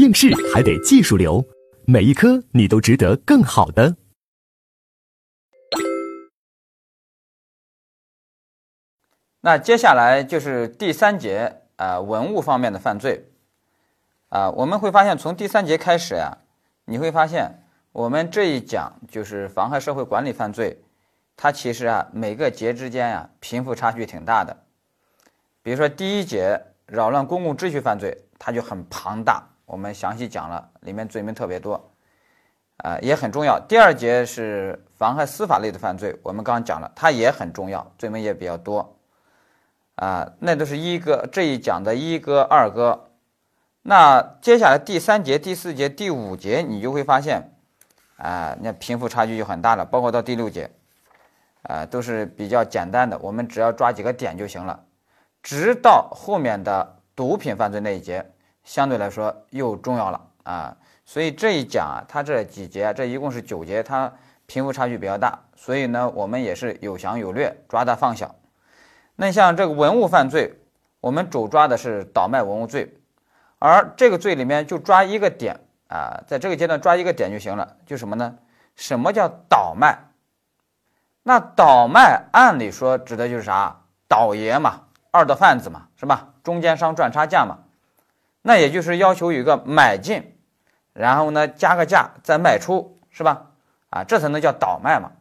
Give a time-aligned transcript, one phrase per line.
[0.00, 1.44] 应试还得技术流，
[1.86, 3.96] 每一科你都值得更好的。
[9.42, 13.30] 那接下来就是第三节啊，文物方面的犯罪
[14.30, 16.38] 啊，我们会发现从第三节开始呀，
[16.86, 17.62] 你会发现
[17.92, 20.82] 我们这一讲就是妨害社会管理犯罪，
[21.36, 24.64] 它其实啊每个节之间呀贫富差距挺大的。
[25.62, 31.92] 比如说第一节扰乱公共秩序犯罪，它就很庞大，我们详细讲了，里面罪名特别多，
[32.78, 33.56] 啊也很重要。
[33.68, 38.96] 第二节是妨害司法类的犯罪，我们刚刚讲了，它也很重要，罪名也比较多。
[39.94, 43.10] 啊，那都是一哥这一讲的一哥、二哥。
[43.82, 47.52] 那接下来第三节、第四节、第五节，你就会发现，
[48.16, 49.84] 啊，那贫富差距就很大了。
[49.84, 50.68] 包括到第六节，
[51.62, 54.84] 啊，都是比较简单的，我们只要抓几个点就行了。
[55.44, 58.32] 直到后面的毒品犯罪那一节，
[58.70, 60.76] 相对来说又重要了啊。
[61.04, 64.12] 所以这一讲啊，它这几节，这一共是九节，它
[64.46, 68.32] 贫富差距比较大，所以呢，我们也是有详有略，抓大放小。
[69.16, 70.54] 那像这个文物犯罪，
[71.00, 72.94] 我们主抓的是倒卖文物罪，
[73.58, 75.58] 而这个罪里面就抓一个点
[75.88, 78.36] 啊，在这个阶段抓一个点就行了，就什么呢？
[78.76, 79.98] 什么叫倒卖？
[81.24, 83.76] 那倒卖按理说指的就是啥？
[84.06, 86.28] 倒爷嘛，二道贩子嘛，是吧？
[86.44, 87.58] 中间商赚差价嘛，
[88.42, 90.36] 那也就是要求有一个买进，
[90.92, 93.50] 然后呢加个价再卖出，是吧？
[93.90, 95.12] 啊，这才能叫倒卖嘛。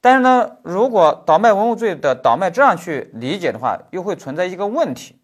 [0.00, 5.20] 但是呢，如果倒卖文物罪的倒卖这样去理解的话，又会存在一个问题，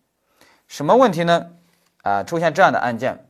[0.68, 1.50] 什么问题呢？
[2.02, 3.26] 啊，出现这样的案件，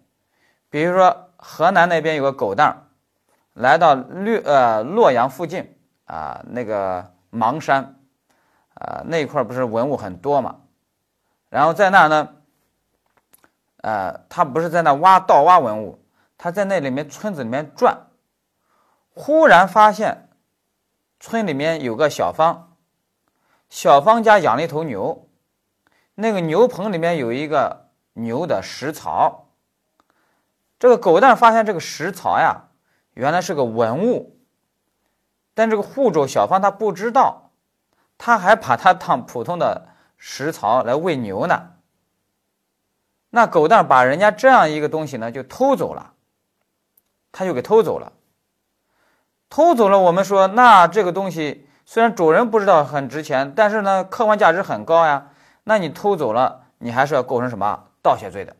[0.69, 2.77] 比如说河南那边有个狗蛋儿，
[3.55, 7.97] 来到略呃洛阳附近啊，那个邙山
[8.75, 10.57] 啊那一块不是文物很多嘛，
[11.49, 12.29] 然后在那儿呢，
[13.89, 16.05] 呃，他不是在那挖盗挖文物，
[16.37, 18.09] 他在那里面村子里面转，
[19.15, 20.29] 忽然发现。
[21.19, 22.77] 村里面有个小芳，
[23.71, 25.27] 小芳家养了一头牛，
[26.15, 29.49] 那个牛棚里面有一个牛的食槽。
[30.79, 32.69] 这个狗蛋发现这个食槽呀，
[33.15, 34.39] 原来是个文物，
[35.55, 37.51] 但这个户主小芳她不知道，
[38.19, 39.89] 他还把它当普通的
[40.19, 41.78] 食槽来喂牛呢。
[43.31, 46.13] 那狗蛋把人家这样一个东西呢，就偷走了，
[47.31, 48.13] 他就给偷走了。
[49.51, 55.31] 偷走了，我们说那这个东西虽然主人不知道很值钱，但是呢，客观价值很高呀。
[55.65, 58.57] 那你偷走了，你还是要构成什么盗窃罪的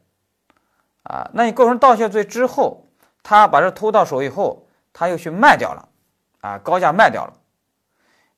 [1.05, 1.31] 啊？
[1.33, 2.87] 那你构成盗窃罪之后，
[3.23, 5.89] 他把这偷到手以后，他又去卖掉了
[6.43, 7.33] 啊，高价卖掉了。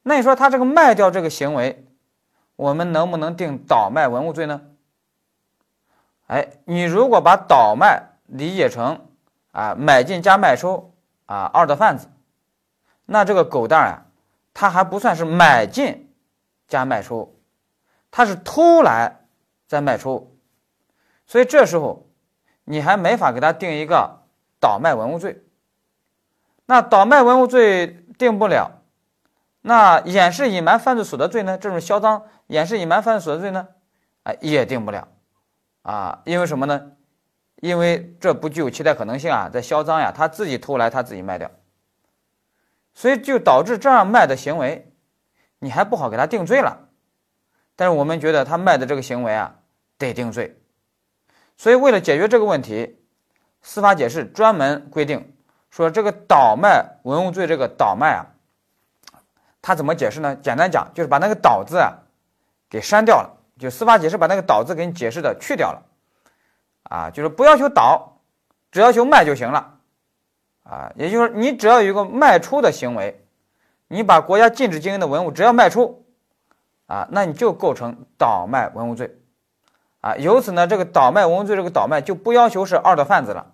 [0.03, 1.85] 那你说他这个卖掉这个行为，
[2.55, 4.63] 我们能不能定倒卖文物罪呢？
[6.31, 9.09] 哎，你如果把倒卖理解成
[9.51, 10.95] 啊买进加卖出
[11.27, 12.07] 啊二道贩子。
[13.05, 14.07] 那这个狗蛋啊，
[14.55, 16.15] 他还不算是买进
[16.69, 17.37] 加卖出，
[18.13, 19.27] 他是偷来
[19.67, 20.39] 再卖出，
[21.27, 22.07] 所以这时候
[22.63, 24.21] 你还没法给他定一个
[24.61, 25.43] 倒卖文物罪。
[26.67, 28.71] 那倒卖文物罪定不了，
[29.63, 31.59] 那掩饰隐瞒犯罪所得罪呢？
[31.59, 33.67] 这种销赃掩饰隐瞒犯罪所得罪呢？
[34.23, 35.09] 哎，也定不了
[35.83, 36.93] 啊，因为什么呢？
[37.57, 41.51] 因为这不具有期待可能性啊，在销赃呀，他自己偷来他自己卖掉。
[42.95, 44.93] 所以就导致这样卖的行为，
[45.59, 46.89] 你还不好给他定罪了。
[47.77, 49.57] 但是我们觉得他卖的这个行为啊，
[49.97, 50.61] 得定罪。
[51.57, 52.99] 所以为了解决这个问题，
[53.63, 55.35] 司法解释专门规定
[55.71, 58.27] 说，这个倒卖文物罪这个倒卖啊，
[59.63, 60.35] 他怎么解释呢？
[60.37, 61.93] 简单讲就是把那个倒字啊
[62.69, 63.40] 给删掉了。
[63.61, 65.83] 就司法解释把那个倒字给你解释的去掉了，
[66.83, 68.17] 啊，就是不要求倒，
[68.73, 69.77] 只要求卖就行了。
[70.63, 73.25] 啊，也就是你只要有一个卖出的行为，
[73.89, 76.05] 你把国家禁止经营的文物只要卖出，
[76.87, 79.19] 啊，那你就构成倒卖文物罪，
[80.01, 83.53] 啊，由此呢，这个倒卖文物罪这个倒卖就不要求是二道贩子了，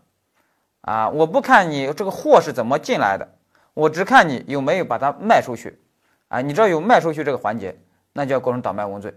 [0.82, 3.28] 啊，我不看你这个货是怎么进来的，
[3.72, 5.80] 我只看你有没有把它卖出去，
[6.28, 7.80] 啊，你只要有卖出去这个环节，
[8.12, 9.14] 那就要构成倒卖文物罪。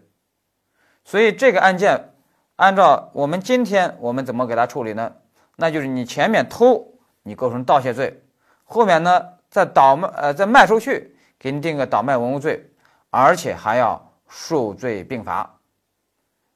[1.10, 2.14] 所以这个案件，
[2.56, 5.12] 按照我们今天我们怎么给他处理呢？
[5.56, 6.86] 那就是你前面偷。
[7.24, 8.24] 你构成盗窃罪，
[8.64, 12.72] 后面呢再倒卖呃再卖出去，给你定个倒卖文物罪，
[13.10, 15.58] 而且还要数罪并罚。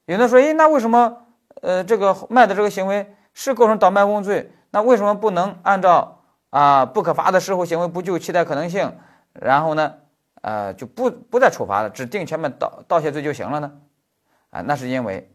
[0.05, 1.25] 有的说，诶，那为什么
[1.61, 8.95] 呃这个卖的这个行为是构成倒卖文物罪，那为什么不能按照啊不可罚的事后行为不具有期待可能性，
[9.33, 9.93] 然后呢
[10.41, 13.71] 呃就不不再处罚了，只定前面盗盗窃罪就行了呢？
[14.53, 15.33] 啊，那是因为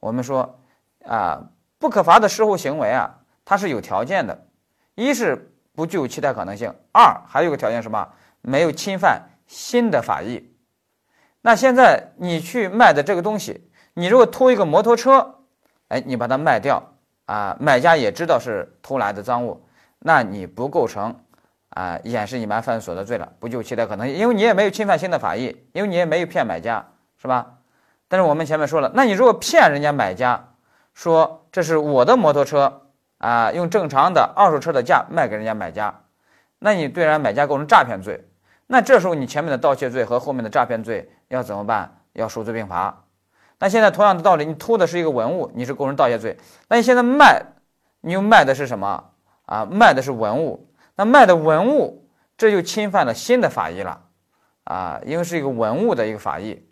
[0.00, 0.58] 我们说
[1.06, 1.44] 啊
[1.78, 4.46] 不可罚的事后行为啊，它是有条件的，
[4.94, 8.08] 一是不具有期待可能性，二还有个条件什么？
[8.40, 10.50] 没有侵犯新的法益。
[11.42, 15.40] 那现在你去卖的这个东西，你如果偷一个摩托车，
[15.88, 16.82] 哎，你把它卖掉
[17.26, 19.66] 啊，买家也知道是偷来的赃物，
[19.98, 21.14] 那你不构成
[21.70, 26.86] 啊掩饰隐瞒犯罪所得罪了，不具有期待可能性，因为你也没有侵犯新的法益，因为你也没有骗买家，
[27.18, 27.53] 是吧？
[28.14, 30.54] 但是我们前面说了，那你如果骗人家买家，
[30.94, 32.82] 说这是我的摩托车
[33.18, 36.02] 啊，用正常的二手车的价卖给人家买家，
[36.60, 38.24] 那你对人家买家构成诈骗罪，
[38.68, 41.10] 那这时候你前面的盗窃罪和后面的诈骗罪。
[41.28, 42.02] 要怎么办？
[42.12, 43.06] 要数罪并罚。
[43.58, 46.38] 那现在同样的道理，你偷的是一个文物，你是构成盗窃罪。
[46.68, 47.42] 那你现在卖，
[48.02, 49.10] 你又卖的是什么
[49.46, 49.66] 啊？
[49.68, 50.70] 卖的是文物。
[50.94, 54.02] 那卖的文物，这就侵犯了新的法益了
[54.64, 56.64] 啊，因为是一个文物的一个法益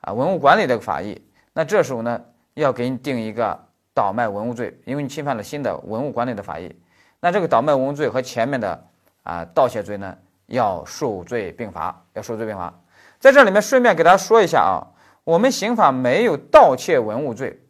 [0.00, 1.20] 啊，文物管理的法益。
[1.52, 2.20] 那这时候呢，
[2.54, 3.58] 要给你定一个
[3.94, 6.74] 倒卖文物罪，因为你侵犯了新的文物管理的法益。
[7.20, 8.86] 那这个倒卖文物罪和前面的
[9.24, 10.16] 啊盗窃罪呢，
[10.46, 12.72] 要数罪并罚，要数罪并罚。
[13.18, 14.86] 在这里面顺便给大家说一下啊，
[15.24, 17.60] 我们刑法没有盗窃文物罪，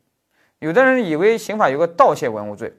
[0.59, 2.77] 有的人以为刑法有个盗窃文物罪，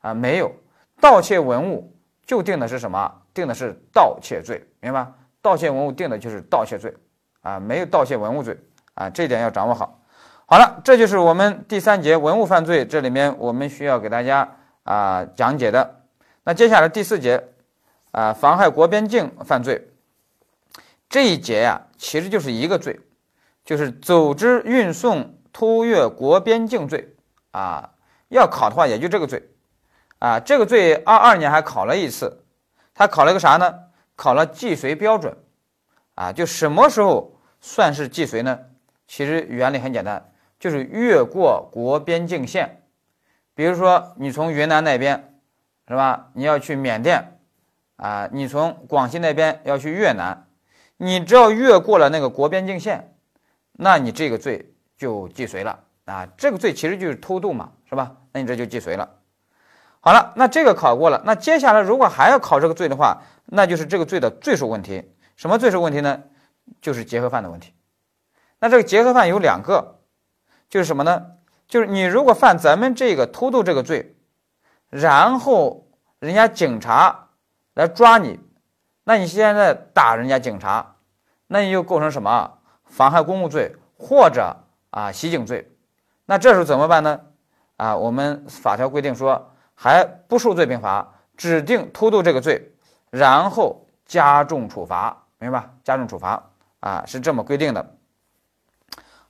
[0.00, 0.52] 啊，没有，
[1.00, 1.92] 盗窃文物
[2.24, 3.12] 就定的是什么？
[3.34, 5.04] 定的是盗窃罪，明白？
[5.40, 6.94] 盗窃文物定的就是盗窃罪，
[7.40, 8.56] 啊，没有盗窃文物罪，
[8.94, 10.00] 啊，这一点要掌握好。
[10.46, 16.02] 好了，这就是我们第三节文物犯罪，这里面我们需要给大家啊讲解的。
[16.44, 17.42] 那接下来第四节，
[18.10, 19.88] 啊，妨害国边境犯罪。
[21.08, 23.00] 这一节呀，其实就是一个罪，
[23.64, 27.14] 就是组织运送突越国边境罪
[27.52, 27.90] 啊。
[28.28, 29.50] 要考的话，也就这个罪
[30.18, 30.40] 啊。
[30.40, 32.44] 这个罪二二年还考了一次，
[32.94, 33.74] 他考了个啥呢？
[34.16, 35.34] 考了既遂标准
[36.14, 36.32] 啊。
[36.32, 38.58] 就什么时候算是既遂呢？
[39.12, 42.82] 其实原理很简单，就是越过国边境线。
[43.54, 45.34] 比如说，你从云南那边
[45.86, 46.30] 是吧？
[46.32, 47.38] 你要去缅甸
[47.96, 50.46] 啊，你从广西那边要去越南。
[50.96, 53.14] 你只要越过了那个国边境线，
[53.72, 56.26] 那你这个罪就既遂了啊！
[56.38, 58.16] 这个罪其实就是偷渡嘛，是吧？
[58.32, 59.06] 那你这就既遂了。
[60.00, 65.12] 好了，那这个考过了，那接下来如果还要考这个罪的话，那就是这个罪的罪数问题。
[65.36, 66.22] 什么罪数问题呢？
[66.80, 67.74] 就是结合犯的问题。
[68.62, 69.98] 那这个结合犯有两个，
[70.68, 71.32] 就是什么呢？
[71.66, 74.14] 就是你如果犯咱们这个偷渡这个罪，
[74.88, 75.88] 然后
[76.20, 77.30] 人家警察
[77.74, 78.38] 来抓你，
[79.02, 80.94] 那你现在打人家警察。
[81.48, 84.56] 那你就构成什么妨害公务罪或者
[84.90, 85.70] 啊袭警罪，
[86.24, 87.20] 那这时候怎么办呢？
[87.78, 92.72] 啊，我们法条规定说还不数罪并罚，指定偷渡这个罪，
[93.10, 96.42] 然后加重处罚，明白加重处罚
[96.78, 97.96] 啊，是这么规定的。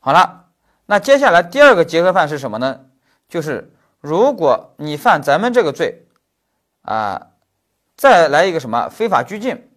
[0.04, 0.46] 好了，
[0.86, 2.86] 那接下来第二个结合犯是什么呢？
[3.28, 6.06] 就是如果你犯咱们这个罪，
[6.82, 7.28] 啊，
[7.96, 9.70] 再来一个什么非法拘禁，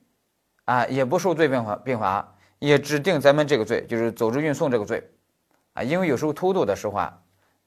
[0.63, 2.33] 啊，也不受罪并罚并罚。
[2.57, 5.12] 也指定咱们这个罪，就是组织运送这个罪，
[5.74, 7.19] 啊，因为有时候偷渡的时候啊，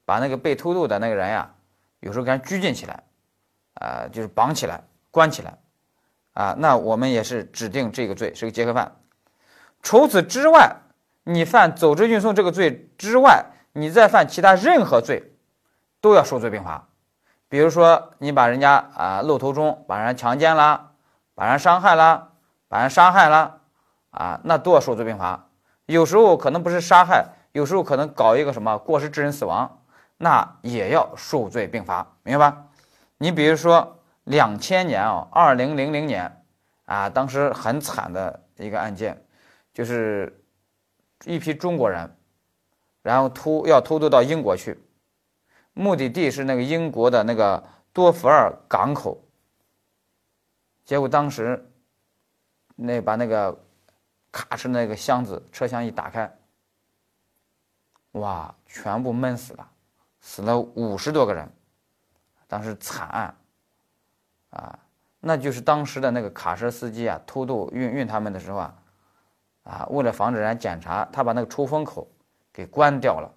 [0.03, 1.49] 把那个被偷渡的那个人呀，
[2.01, 3.03] 有时候给人拘禁起来，
[3.75, 5.57] 啊，就是绑起来、关起来，
[6.33, 8.93] 啊，那我们也是指定这个罪是个结合犯。
[9.81, 10.75] 除此之外，
[11.31, 15.31] 你犯组织运送这个罪之外，你再犯其他任何罪，
[16.01, 16.87] 都要数罪并罚。
[17.47, 20.91] 比如说，你把人家啊漏途中把人强奸啦，
[21.35, 22.29] 把人伤害啦，
[22.67, 23.57] 把人杀害啦。
[24.09, 25.47] 啊，那都要数罪并罚。
[25.85, 29.83] 有时候可能不是杀害，有时候可能搞一个什么过失致人死亡，
[30.17, 32.65] 那也要数罪并罚，明白吧？
[33.19, 36.43] 你比如说两千年啊，二零零零年
[36.85, 39.23] 啊，当时很惨的一个案件，
[39.71, 40.43] 就是
[41.33, 42.15] 一批中国人，
[43.01, 44.77] 然后偷要偷渡到英国去，
[45.73, 49.23] 目的地是那个英国的那个多福尔港口，
[50.83, 51.71] 结果当时
[52.75, 53.57] 那把那个。
[54.31, 56.31] 卡车，那个箱子车厢一打开，
[58.11, 59.71] 哇，全部闷死了，
[60.21, 61.51] 死了五十多个人，
[62.47, 63.35] 当时惨案，
[64.51, 64.79] 啊，
[65.19, 68.77] 那就是当时的那个卡车司机啊，偷渡运运他们的时候啊，
[69.69, 72.07] 啊，为了防止人家检查，他把那个出风口
[72.51, 73.31] 给关掉了，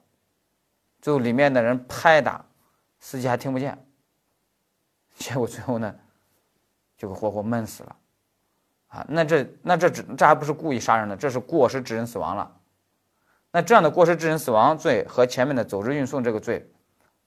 [1.03, 2.43] 最后里面的人拍打，
[3.01, 3.77] 司机还听不见，
[5.15, 5.95] 结果最后呢，
[6.97, 7.97] 就给活活闷死了。
[8.89, 12.51] 啊，那这那这只这还不是故意杀人的，这是过失致人死亡了。
[13.51, 16.67] 那这样的过失致人死亡罪和前面的组织运送这个罪，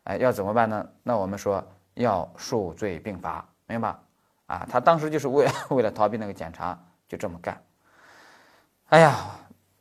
[0.06, 0.90] 哎，要怎么办呢？
[1.04, 4.00] 那我们说要数罪并罚，明白吧？
[4.48, 7.60] 啊，他当时就是为 为了逃避那个检查，就这么干。
[8.90, 9.18] 哎呀，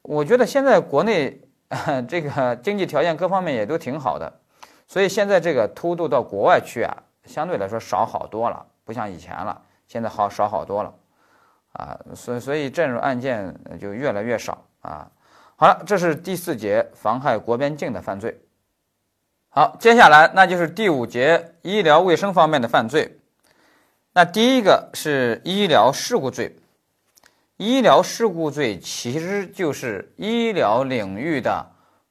[0.02, 1.40] 我觉得现在国内
[2.08, 4.40] 这个经济条件各方面也都挺好的，
[4.88, 6.96] 所以现在这个偷渡到国外去啊，
[7.26, 10.94] 相对来说少好多了，不像以前了，现在好少好多了，
[11.72, 15.10] 啊，所以所以这种案件就越来越少啊。
[15.56, 18.40] 好了，这是第四节妨害国边境的犯罪。
[19.50, 23.20] 好，接下来那就是第五节医疗卫生方面的犯罪。
[24.14, 26.56] 那第一个是医疗事故罪。
[27.56, 31.64] 医疗事故罪其实就是医疗领域的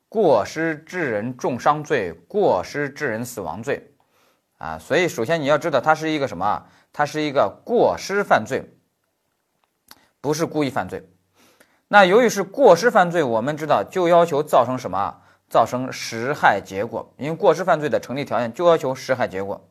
[0.08, 3.94] 过失致人重伤罪、过失致人死亡罪
[4.58, 4.78] 啊。
[4.80, 6.66] 所以，首先你要知道，它是一个什么？
[6.94, 8.64] 它是一个过失犯罪，
[10.22, 11.10] 不是故意犯罪。
[11.90, 15.20] 那由于是过失犯罪，我们知道就要求造成什么？
[15.50, 17.14] 造成实害结果。
[17.18, 19.70] 因为过失犯罪的成立条件就要求实害结果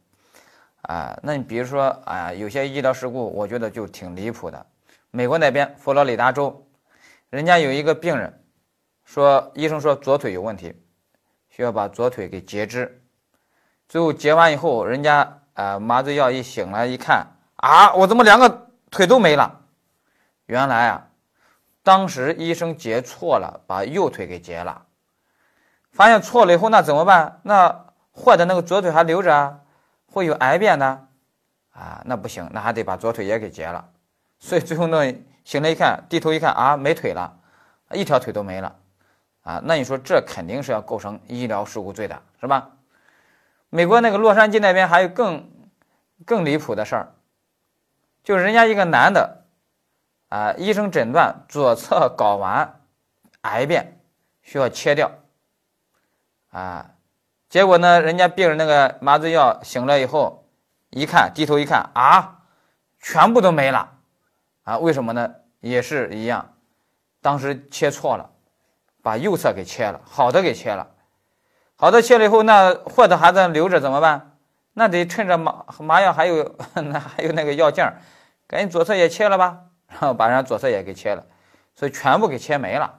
[0.83, 1.19] 啊。
[1.23, 4.67] 那你比如说啊，有些医疗事故，我觉得就挺离谱的。
[5.15, 6.67] 美国那边佛罗里达州，
[7.29, 8.43] 人家有一个病人，
[9.05, 10.75] 说医生说左腿有问题，
[11.51, 13.03] 需要把左腿给截肢。
[13.91, 17.27] 最后截完以后，人家啊麻醉药一醒来一看
[17.57, 19.61] 啊，我怎么两个腿都没了？
[20.47, 21.09] 原来啊。
[21.83, 24.87] 当时医生截错了，把右腿给截了，
[25.91, 27.41] 发现错了以后，那怎么办？
[27.43, 29.61] 那坏的那个左腿还留着啊，
[30.07, 31.07] 会有癌变的，
[31.73, 33.92] 啊，那不行，那还得把左腿也给截了。
[34.43, 37.39] 所以最后呢，醒来一看，低头一看啊，没腿了，
[37.93, 38.75] 一条腿都没了，
[39.43, 42.71] 啊，那你说这肯定是要构成医疗事故罪的，是吧？
[43.71, 45.49] 美国那个洛杉矶那边还有更
[46.27, 47.15] 更离谱的事儿，
[48.25, 49.39] 就是人家一个男的。
[50.33, 50.55] 啊！
[50.57, 52.81] 医生诊断左侧睾丸
[53.43, 54.01] 癌变，
[54.41, 55.11] 需要切掉。
[56.53, 56.93] 啊，
[57.51, 60.49] 结果呢，人家病人那个麻醉药醒了以后，
[60.89, 62.45] 一看低头一看啊，
[62.99, 63.99] 全部都没了。
[64.65, 65.35] 啊，为什么呢？
[65.61, 66.55] 也是一样，
[67.21, 68.31] 当时切错了，
[69.03, 70.89] 把右侧给切了，好的给切了，
[71.77, 74.37] 好的切了以后，那坏的还在留着怎么办？
[74.75, 78.01] 那得趁着麻麻药还有 那还有那个药劲儿，
[78.47, 79.61] 赶紧左侧也切了吧。
[79.89, 81.23] 然后把人家左侧也给切了，
[81.75, 82.99] 所以全部给切没了，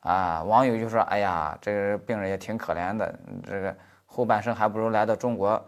[0.00, 0.42] 啊！
[0.42, 3.14] 网友就说：“哎呀，这个病人也挺可怜的，
[3.44, 3.76] 这个
[4.06, 5.62] 后半生还不如来到中国，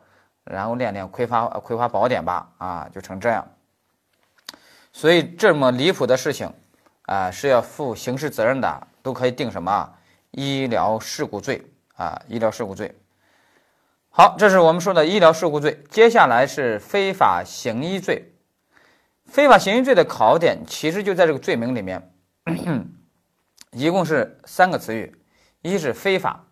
[0.44, 3.46] 然后练练《葵花葵花宝典》吧，啊，就成这样。”
[4.99, 6.52] 所以这么离谱的事情，
[7.02, 9.95] 啊，是要负刑事责任的，都可以定什么
[10.33, 11.64] 医疗事故罪
[11.95, 12.21] 啊？
[12.26, 12.93] 医疗事故罪。
[14.11, 15.81] 好，这是我们说的医疗事故罪。
[15.88, 18.35] 接下来是非法行医罪。
[19.25, 22.12] 非法行医罪的考点其实就在这个罪名里面，
[23.71, 25.17] 一共是三个词语：
[25.62, 26.45] 一是非法，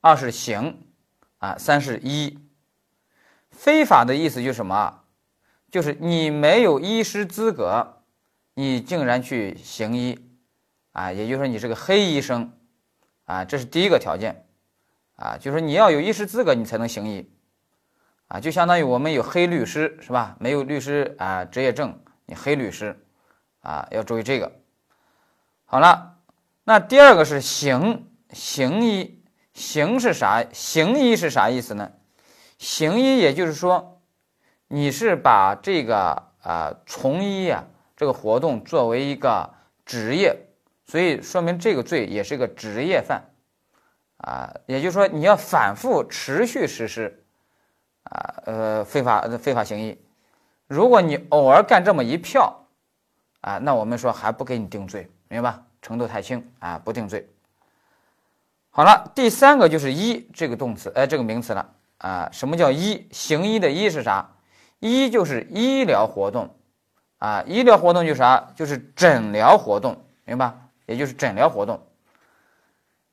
[0.00, 0.86] 二是行，
[1.36, 2.38] 啊，三是医。
[3.50, 5.03] 非法的意思就是什么？
[5.74, 7.96] 就是你没有医师资格，
[8.54, 10.16] 你竟然去行医，
[10.92, 12.52] 啊，也就是说你是个黑医生，
[13.24, 14.46] 啊，这是第一个条件，
[15.16, 17.28] 啊，就是你要有医师资格，你才能行医，
[18.28, 20.36] 啊，就相当于我们有黑律师是吧？
[20.38, 21.98] 没有律师啊执业证。
[22.26, 23.04] 你黑律师，
[23.62, 24.52] 啊，要注意这个。
[25.64, 26.18] 好了，
[26.62, 30.44] 那第二个是行行医，行是啥？
[30.52, 31.90] 行医是啥意思呢？
[32.58, 33.93] 行医也就是说，
[34.74, 37.62] 你是把这个啊从医呀
[37.96, 39.48] 这个活动作为一个
[39.86, 40.36] 职业，
[40.84, 43.22] 所以说明这个罪也是个职业犯，
[44.16, 47.24] 啊，也就是说你要反复持续实施，
[48.02, 49.96] 啊呃非法非法行医。
[50.66, 52.66] 如果你偶尔干这么一票，
[53.42, 55.62] 啊，那我们说还不给你定罪，明白吧？
[55.82, 57.30] 程度太轻啊，不定罪。
[58.70, 62.28] 好了，第三个就是医这个动词，哎，这个名词了啊。
[62.32, 63.06] 什么叫医？
[63.12, 64.28] 行医的医是啥？
[64.88, 66.50] 医就是医疗活动
[67.18, 68.50] 啊，医疗活动就是啥？
[68.54, 70.52] 就是诊疗活动，明白？
[70.86, 71.80] 也就是诊疗活动。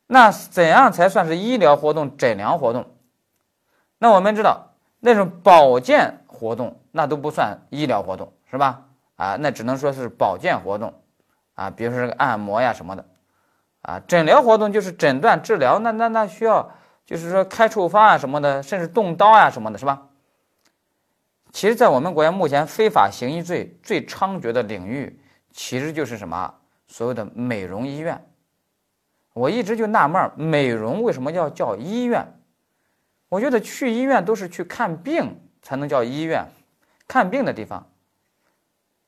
[0.05, 2.85] 那怎样才算是医疗活动、诊疗活动？
[3.97, 6.77] 那我们知道那种保健活动。
[6.93, 8.81] 那都不算医疗活动，是吧？
[9.15, 10.93] 啊，那只能说是保健活动，
[11.53, 13.05] 啊，比如说这个按摩呀什么的，
[13.81, 16.69] 啊，诊疗活动就是诊断治疗，那那那需要
[17.05, 20.01] 就是说开处方啊什么的，甚至动刀呀什么的，是吧？
[21.51, 25.19] 其实，在我们国家目前非法行医罪最猖獗的领域，
[25.51, 26.53] 其实就是什么？
[26.87, 28.25] 所谓的美容医院。
[29.33, 32.25] 我一直就纳闷，美容为什么要叫医院？
[33.29, 36.45] 我觉得去医院都是去看病才能叫医院。
[37.07, 37.89] 看病的地方，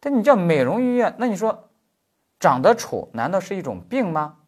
[0.02, 1.70] 但你叫美容医院，那你说
[2.40, 4.40] 长得丑难道是一种病吗？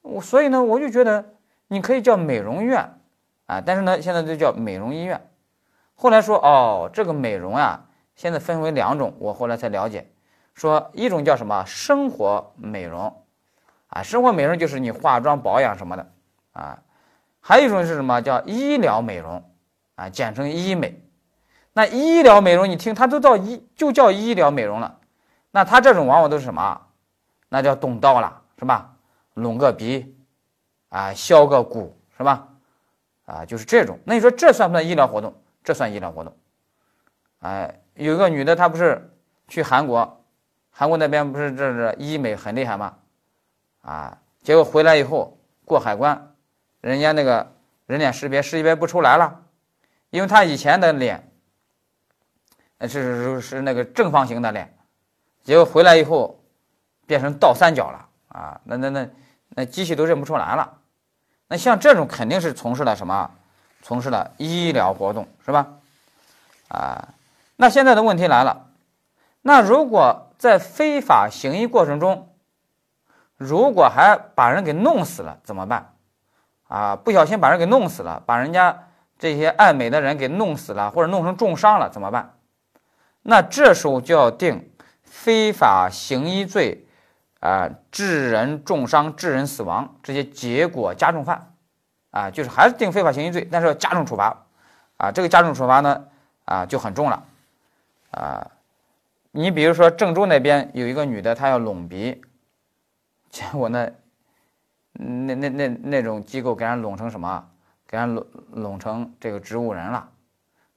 [0.00, 1.34] 我所以呢，我就觉得
[1.68, 2.98] 你可以叫美容院
[3.44, 5.30] 啊，但是呢，现在就叫美容医院。
[5.94, 10.10] 后来说哦，这个美容啊，现在分为两种，我后来才了解，
[10.54, 13.24] 说一种叫什么生活美容
[13.88, 16.12] 啊，生活美容就是你化妆保养什么的
[16.52, 16.82] 啊，
[17.40, 19.42] 还有一种是什么叫医疗美容
[19.94, 21.00] 啊，简称医美。
[21.72, 24.98] 那医疗美容，你听它都到医，就叫医疗美容了。
[25.50, 26.80] 那它这种往往都是什么？
[27.48, 28.94] 那叫动刀了，是吧？
[29.34, 30.16] 隆个鼻，
[30.88, 32.48] 啊，削个骨，是吧？
[33.26, 33.98] 啊，就是这种。
[34.04, 35.34] 那你说这算不算医疗活动？
[35.64, 36.36] 这算医疗活动。
[37.40, 39.10] 哎，有个女的，她不是
[39.48, 40.24] 去韩国，
[40.70, 42.94] 韩国那边不是这这医美很厉害吗？
[43.82, 46.34] 啊，结果回来以后过海关，
[46.80, 47.52] 人家那个
[47.86, 49.42] 人脸识别识别不出来了，
[50.10, 51.28] 因为她以前的脸。
[52.80, 54.76] 是是是那个正方形的脸，
[55.42, 56.38] 结果回来以后
[57.06, 58.60] 变成倒三角了啊！
[58.64, 59.08] 那那那
[59.48, 60.80] 那机器都认不出来了。
[61.48, 63.30] 那像这种肯定是从事了什么？
[63.84, 65.68] 从事了医疗活动是吧？
[66.68, 67.10] 啊，
[67.56, 68.70] 那现在的问题来了，
[69.42, 72.34] 那如果在非法行医过程中，
[73.36, 75.92] 如果还把人给弄死了怎么办？
[76.66, 78.88] 啊，不小心把人给弄死了，把人家
[79.18, 82.38] 这些爱美的人给弄死了，或者弄成重伤了怎么办？
[83.20, 84.72] 那这时候就要定
[85.02, 86.86] 非法行医罪，
[87.40, 91.53] 啊，致人重伤、致人死亡这些结果加重犯，
[92.14, 94.46] 啊，就是还是定非法行医罪，但是要加重处罚，
[94.98, 96.04] 啊，这个加重处罚呢，
[96.44, 97.24] 啊，就很重了，
[98.12, 98.50] 啊，
[99.32, 102.22] 你比如说郑州那边有一个女的，她要隆鼻，
[103.30, 103.90] 结果呢，
[104.92, 107.50] 那那那那种机构给人隆成什么？
[107.88, 110.08] 给人隆隆成这个植物人了。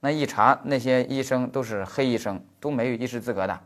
[0.00, 3.60] 那一查，那些医生都是黑医生，都没有医师资格的，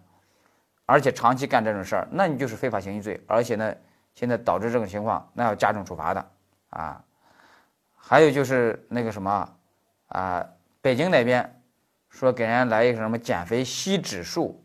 [0.85, 3.75] 而且长期干这种事儿，那你就是非法行医罪，而且呢，
[4.15, 6.27] 现在导致这种情况，那要加重处罚的
[6.69, 7.03] 啊。
[8.05, 9.57] 还有就是那个什么
[10.09, 10.45] 啊，
[10.81, 11.63] 北京那边
[12.11, 14.63] 说给人家来一个什么减肥吸脂术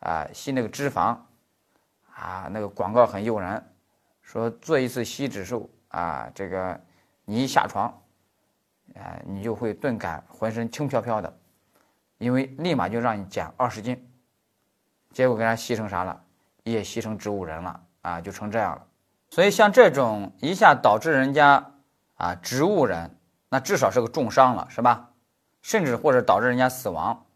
[0.00, 1.16] 啊，吸那个脂肪
[2.12, 3.64] 啊，那个广告很诱人，
[4.22, 6.78] 说做一次吸脂术啊，这个
[7.24, 7.92] 你一下床。
[8.96, 11.38] 哎，你就会顿感浑身轻飘飘的，
[12.18, 14.08] 因为立马就让你减二十斤，
[15.10, 16.22] 结果给人家吸成啥了？
[16.64, 18.86] 也吸成植物人了啊，就成这样了。
[19.30, 21.72] 所以像这种一下导致人家
[22.24, 23.10] 啊植物人，
[23.50, 25.10] 那至少是个重伤了，是吧？
[25.60, 27.26] 甚至或者导致人家死亡，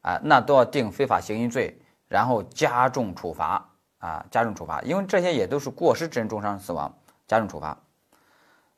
[0.00, 3.68] 啊，那都要定非法行医罪，然后加重处罚
[3.98, 6.94] 啊，加重处罚，因为这些也都是过失致人重伤死亡，
[7.26, 7.76] 加重处罚。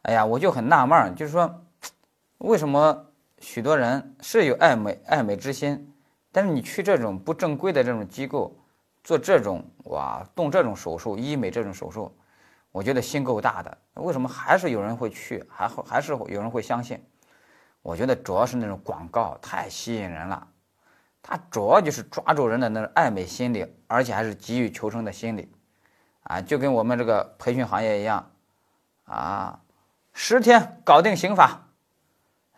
[0.02, 1.60] 哎呀，我就很纳闷，就是说。
[2.38, 3.06] 为什么
[3.38, 5.94] 许多人是有爱美爱美之心，
[6.30, 8.54] 但是你去这种不正规的这种机构
[9.02, 12.14] 做这种哇动这种手术医美这种手术，
[12.74, 13.78] 我觉得心够大的。
[13.94, 17.00] 为什么还是有人会去，还会还是有人会相信？
[17.82, 20.48] 我觉得主要是那种广告太吸引人了，
[21.22, 25.52] 它主要就是抓住人的那种爱美心理，而且还是急于求成的心理，
[26.24, 28.28] 啊，就跟我们这个培训行业一样，
[29.04, 29.60] 啊，
[30.12, 31.60] 十天搞定刑法。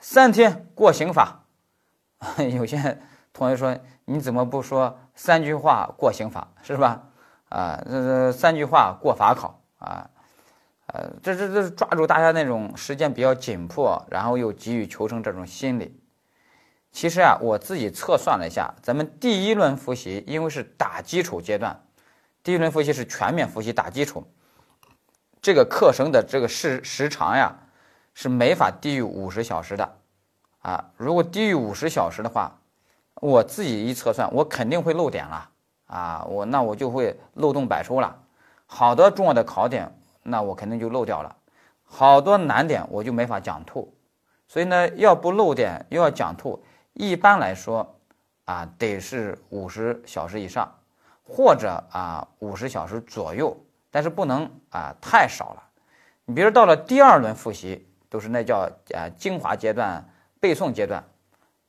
[0.00, 1.44] 三天过刑法，
[2.38, 3.02] 有些
[3.34, 7.02] 同学说你怎么不说三句话过刑法是吧？
[7.50, 10.10] 啊，这这三句话过法考啊，
[10.86, 15.98] 呃，这这这是抓住大家那种时间比较紧迫，然后又急于求成这种心理。
[16.92, 21.80] 其实啊，我自己测算了一下，咱们第一轮复习因为是打基础阶段，
[22.42, 24.26] 第一轮复习是全面复习打基础，
[25.40, 27.56] 这个课程的这个时时长呀。
[28.18, 29.98] 是没法低于五十小时的，
[30.62, 32.50] 啊，如果低于五十小时的话，
[33.16, 35.50] 我自己一测算，我肯定会漏点了，
[35.84, 38.18] 啊，我那我就会漏洞百出了，
[38.66, 41.34] 好多重要的考点，那我肯定就漏掉了，
[41.84, 43.88] 好多难点我就没法讲透，
[44.46, 47.98] 所以呢，要不漏点又要讲透，一般来说，
[48.44, 50.72] 啊，得是五十小时以上，
[51.24, 53.56] 或者啊五十小时左右，
[53.90, 55.62] 但是不能啊太少了，
[56.24, 57.88] 你比如到了第二轮复习。
[58.08, 61.04] 都是那叫啊精华阶段、背诵阶段，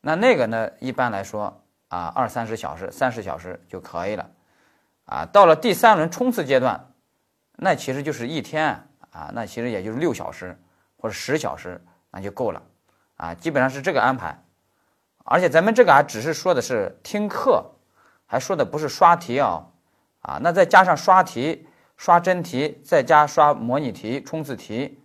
[0.01, 4.29] 那那个呢，一般来说啊二三十小时、三十小时就可以了，
[5.07, 6.93] 啊到了第三轮冲刺阶段，
[7.55, 10.57] 那其实就是一天啊，那其实也就是六小时
[10.97, 12.61] 或者十小时那就够了，
[13.15, 14.43] 啊基本上是这个安排，
[15.23, 17.65] 而且咱们这个还只是说的是听课，
[18.25, 19.65] 还说的不是刷题啊，
[20.19, 25.01] 啊那再加上刷题、刷真题，再加刷模拟题、冲刺题。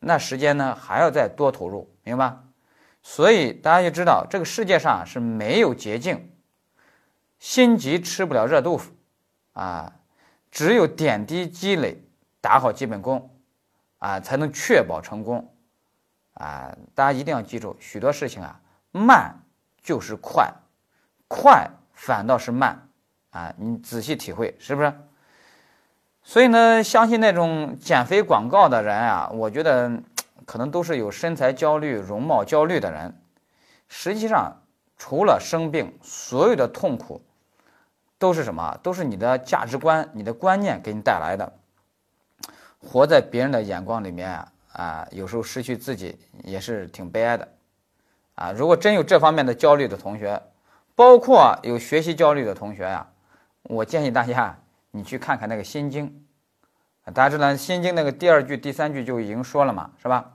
[0.00, 2.36] 那时间呢还要再多投入，明白？
[3.02, 6.32] 所以大家就知道，这个世界上是没有捷径，
[7.38, 8.92] 心急吃不了热豆腐，
[9.56, 9.90] 啊，
[10.50, 12.02] 只有点滴积累，
[12.42, 13.30] 打好基本功，
[13.98, 15.50] 啊，才能确保成功，
[16.34, 18.60] 啊，大家一定要记住，许多事情啊，
[18.92, 19.34] 慢
[19.82, 20.52] 就是快，
[21.26, 22.86] 快反倒是慢，
[23.30, 24.92] 啊，你仔细体会，是不是？
[26.22, 30.02] 所以呢，相信那种减肥广告的人啊，我觉得
[30.44, 33.18] 可能都是有身材焦虑、容貌焦虑的人。
[33.88, 34.60] 实际上，
[34.98, 37.22] 除了生病，所有的痛苦
[38.18, 38.78] 都是什么？
[38.82, 41.52] 都是你的价值观、你的观念给你带来的。
[42.78, 47.48] 活在别人的眼光里面啊，有时候失去自己也是挺悲哀的。
[48.34, 50.40] 啊，如果真有这方面的焦虑的同学，
[50.94, 53.06] 包括有学习焦虑的同学呀，
[53.62, 54.56] 我建议大家
[54.90, 56.08] 你去看看那个《心经》。
[57.12, 60.32] 大家知道《心经》那个第二句、第三句就已经说了嘛，是吧？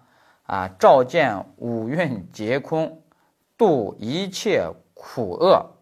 [0.48, 3.02] 啊，照见五蕴皆空，
[3.58, 5.78] 度一切苦厄。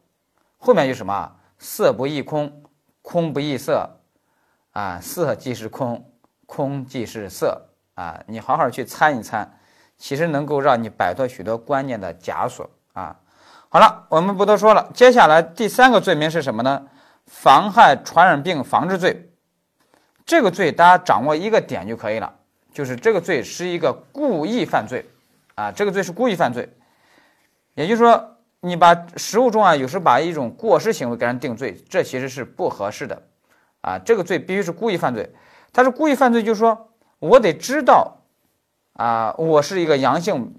[0.57, 1.35] 后面就什么？
[1.59, 2.63] 色不异空，
[3.03, 3.87] 空不异色。
[4.71, 6.11] 啊，色即是空，
[6.47, 7.69] 空即是色。
[7.93, 9.55] 啊，你好好去参一参。
[9.97, 13.19] 其实能够让你摆脱许多观念的枷锁啊！
[13.67, 14.89] 好了，我们不多说了。
[14.93, 16.87] 接下来第三个罪名是什么呢？
[17.25, 19.29] 妨害传染病防治罪。
[20.25, 22.33] 这个罪大家掌握一个点就可以了，
[22.71, 25.05] 就是这个罪是一个故意犯罪
[25.55, 25.69] 啊！
[25.69, 26.73] 这个罪是故意犯罪，
[27.73, 33.23] 也就是说，你把实物中啊，有时把一种过失行为给人定罪，这其实是不合适的
[33.81, 33.97] 啊！
[33.99, 35.33] 这个罪必须是故意犯罪。
[35.71, 38.15] 他是故意犯罪，就是说我得知道。
[38.93, 40.53] 啊，我是一个阳性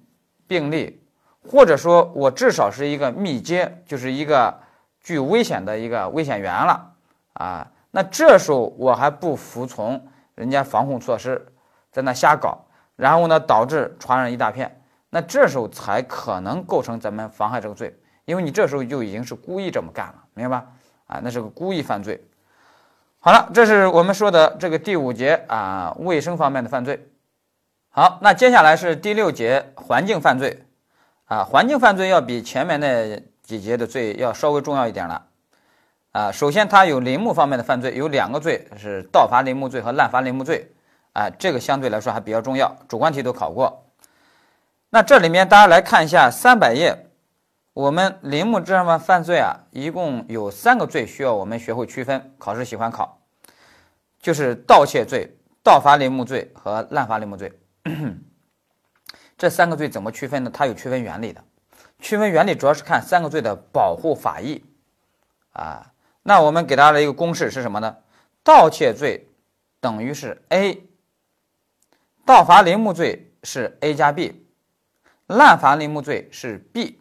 [0.46, 1.02] 病例，
[1.46, 4.60] 或者说我至少是一个密接，就是一个
[5.02, 6.92] 具危险的一个危险源了
[7.34, 7.70] 啊。
[7.90, 11.52] 那这时候我还不服从人家防控措施，
[11.92, 12.64] 在那瞎搞，
[12.96, 14.79] 然后呢导致传染一大片，
[15.10, 17.94] 那这时候才可能构成咱们妨害这个罪，
[18.24, 20.66] 因为你这时候就已经是故意这么干了，明白吧？
[21.06, 22.24] 啊，那是个故意犯罪。
[23.18, 27.08] 好了，这是我们说的这个第五节啊，卫生方面的犯罪。
[27.90, 30.64] 好，那接下来是第六节环境犯罪，
[31.24, 35.26] 啊，环境犯罪要比前面那几节的罪要稍微重要一点了，
[36.12, 40.70] 啊，首先它有林木方面的犯罪，有两个罪是盗伐林木罪和滥伐林木罪，
[41.12, 43.89] 啊，这个相对来说还比较重要，主观题都考过。
[44.90, 47.10] 那这里面大家来看一下三百页，
[47.72, 53.20] 我们林木这上面犯罪啊，一共有三个罪需要我们学会区分，考试喜欢考，
[54.20, 57.52] 就是盗窃罪、盗伐林木罪和滥伐林木罪。
[59.38, 60.50] 这三个罪怎么区分呢？
[60.52, 61.42] 它有区分原理的，
[62.00, 64.64] 区分原理主要是看三个罪的保护法益
[65.52, 65.92] 啊。
[66.24, 67.96] 那我们给大家的一个公式是什么呢？
[68.42, 69.28] 盗窃罪
[69.80, 70.82] 等于是 a，
[72.26, 74.46] 盗伐林木罪是 a 加 b，
[75.30, 77.00] 滥伐林木罪是 b。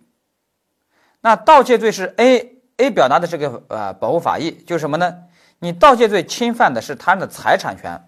[1.22, 5.24] 那盗窃罪是 a，a 表达的这个呃保护法益就是什么呢？
[5.60, 8.08] 你盗窃罪侵犯的是他人的财产权。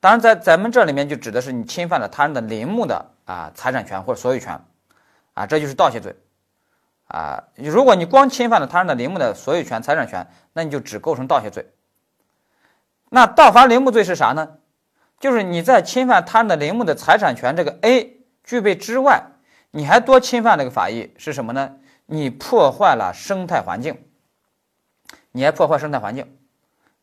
[0.00, 4.60] 当然，在咱们这里面就指的是你侵犯了他人的林木的啊财产权或者所有权，
[5.32, 6.14] 啊，这就是盗窃罪，
[7.06, 11.72] 啊，如果你光侵犯了他人的林木的所有权财产权，那你就只构成盗窃罪。
[13.08, 14.58] 那盗伐林木罪是啥呢？
[15.20, 19.22] 就是你在侵犯他人的林木的财产权这个 A 具备之外，
[19.74, 21.74] 你还多侵犯了个法益是什么呢？
[22.06, 24.04] 你破坏了生态环境，
[25.32, 26.38] 你还破坏生态环境，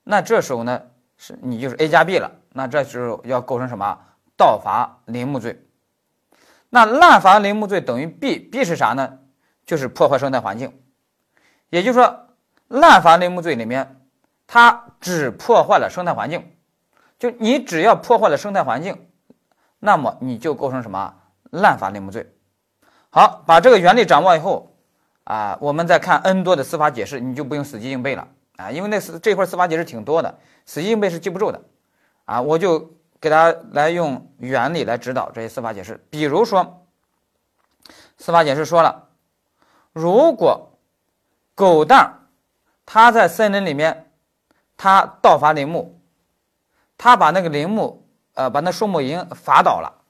[0.06, 0.84] 那这时候呢
[1.18, 2.32] 是你就是 A 加 B 了。
[2.54, 4.00] 那这时候要构成什么？
[4.38, 5.68] 盗伐林木罪。
[6.70, 9.20] 那滥伐林木罪等于 B，B 是啥呢？
[9.66, 10.82] 就是破坏生态环境。
[11.70, 12.28] 也就是说，
[12.70, 14.02] 滥伐林木罪里面，
[14.48, 16.56] 它只破坏了生态环境。
[17.20, 19.10] 就你只要破坏了生态环境，
[19.80, 21.16] 那么你就构成什么？
[21.50, 22.34] 滥伐林木罪。
[23.12, 24.74] 好，把这个原理掌握以后
[25.26, 31.62] 啊，我们再看 N 多的司法解释，你就不用死记硬背了啊，因为那司这块司法解释挺多的，死记硬背是记不住的。
[32.24, 36.02] 啊，我就给大家来用原理来指导这些司法解释。
[36.10, 36.86] 比如说，
[38.17, 39.10] 司法解释说了，
[39.91, 40.71] 如果
[41.54, 42.30] 狗蛋
[42.86, 44.10] 它在森林里面，
[44.78, 46.00] 它盗伐林木，
[46.97, 50.02] 它把那个林木，呃，把那树木已经伐倒了，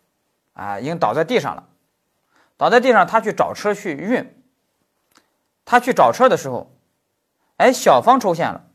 [0.54, 1.64] 啊，已经倒在地上了，
[2.62, 4.40] 倒在地上，他去找车去运，
[5.66, 6.72] 他去找车的时候，
[7.58, 8.68] 哎，小芳出现了，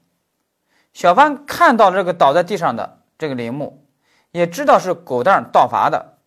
[0.92, 3.04] 小芳看到这个倒在地上的。
[3.16, 3.86] 这个林木
[4.32, 6.18] 也知道是狗蛋盗伐的，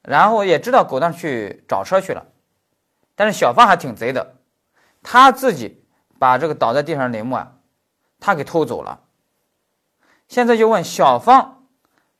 [0.00, 2.28] 然后也知道狗蛋去找车去了，
[3.14, 4.36] 但是小芳还挺贼的，
[5.02, 5.84] 他自己
[6.18, 7.52] 把这个倒在地上的林木啊，
[8.18, 9.02] 他给偷走了。
[10.28, 11.66] 现在就问小芳，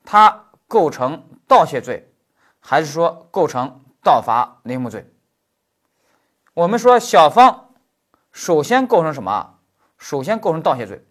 [0.05, 2.12] 他构成盗窃罪，
[2.61, 5.05] 还是说构成盗伐林木罪？
[6.55, 7.75] 我们说小芳
[8.31, 9.59] 首先构成什么？
[9.99, 11.05] 首先构成盗窃罪。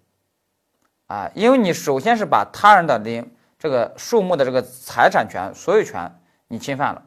[1.08, 7.03] 啊，因为你首先是把他人的林这个树木的这个财产权所有权你侵犯了，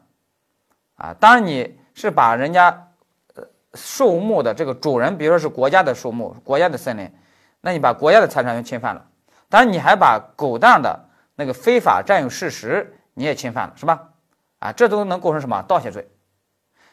[0.93, 2.87] 啊，当然你是把人家
[3.33, 7.11] 呃树木的这个主人，比如说是国家的树木、国家的森林，
[7.61, 9.03] 那你把国家的财产权侵犯了，
[9.49, 14.08] 当然你还把狗蛋的那个非法占有事实你也侵犯了，是吧？
[14.59, 16.07] 啊，这都能构成什么盗窃罪？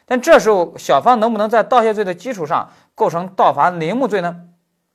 [0.05, 4.41] 但这时候小芳能不能在盗窃罪的基础上构成盗伐林木罪呢？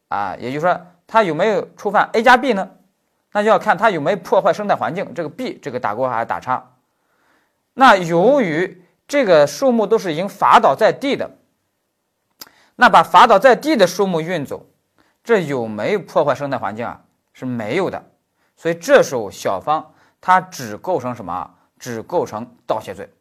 [0.08, 2.70] 啊，也就是说他有没有触犯 A 加 B 呢？
[3.32, 6.70] 那就要看他有没有破坏生态环境，这个 B 这个打勾还是打叉？
[7.74, 11.30] 那由于这个树木都是已经伐倒在地的，
[12.76, 14.66] 那把伐倒在地的树木运走，
[15.22, 17.02] 这有没有破坏生态环境啊？
[17.34, 18.02] 是没有的，
[18.56, 21.54] 所以这时候小芳她只构成什么？
[21.82, 23.12] 只构成盗窃罪。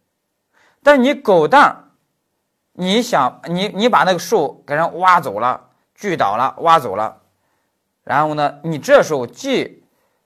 [0.83, 1.83] 但你狗蛋儿，
[2.73, 7.23] 你想你你把那个树给人挖走了、锯倒了、挖走了，
[8.03, 9.83] 然后呢，你这时候既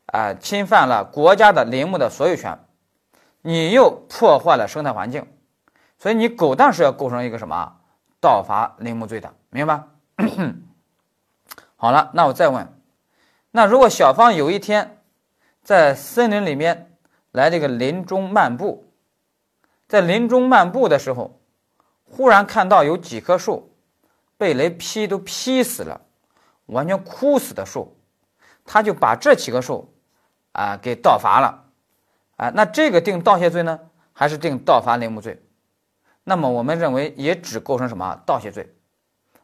[0.08, 2.60] 啊侵犯了国家的林木的所有权，
[3.42, 5.26] 你又破坏了生态环境，
[5.98, 7.78] 所以你狗蛋是要构成一个什么
[8.20, 9.82] 盗伐林木罪的，明白？
[11.78, 12.68] 好了，那我再问，
[13.52, 15.02] 那如果小芳有一天
[15.64, 16.95] 在森林里面
[17.36, 18.86] 来这个林中漫步？
[19.90, 21.42] 在林中漫步的时候，
[22.06, 23.76] 忽然看到有几棵树
[24.38, 26.00] 被雷劈都劈死了，
[26.68, 27.98] 完全枯死的树，
[28.64, 29.94] 他就把这几棵树
[30.54, 31.66] 啊给盗伐了，
[32.38, 33.82] 啊，那这个定盗窃罪呢，
[34.14, 35.44] 还是定盗伐林木罪？
[36.24, 38.74] 那么我们认为也只构成什么盗窃罪，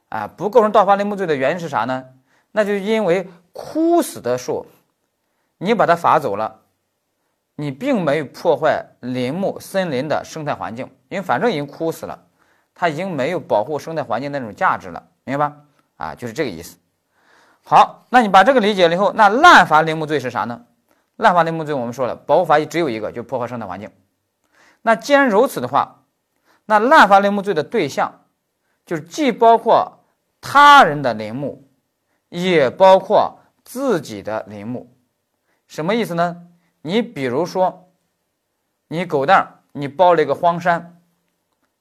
[0.08, 2.06] 啊，不构成盗伐林木罪的原因是啥呢？
[2.54, 4.66] 那就因为枯死的树，
[5.58, 6.61] 你把它伐走了。
[7.56, 12.24] 你并没有破坏林木森林的生态环境，因为反正已经枯死了，
[12.74, 15.58] 它已经没有保护生态环境那种价值了，明白吧？
[15.98, 16.78] 啊，就是这个意思。
[17.64, 20.66] 好，那你把这个理解了以后，那滥伐林木罪是啥呢？
[21.18, 23.92] 滥伐林木罪我们说了，保护法益只有一个，就破坏生态环境。
[24.82, 26.06] 那既然如此的话，
[26.66, 28.22] 那滥伐林木罪的对象
[28.86, 30.00] 就是既包括
[30.42, 31.70] 他人的林木，
[32.30, 34.92] 也包括自己的林木，
[35.68, 36.48] 什么意思呢？
[36.82, 37.92] 你比如说，
[38.88, 41.00] 你狗蛋儿你包了一个荒山，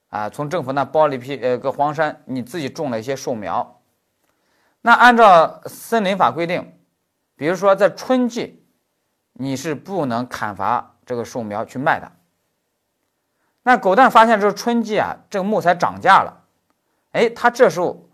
[0.09, 3.81] 啊，从政府那包了一批呃个荒山，你自己种了一些树苗。
[4.81, 6.79] 那按照森林法规定，
[7.35, 8.63] 比如说在春季，
[9.33, 12.11] 你是不能砍伐这个树苗去卖的。
[13.63, 16.45] 那狗蛋发现这春季啊，这个木材涨价了，
[17.11, 18.09] 哎，他这时候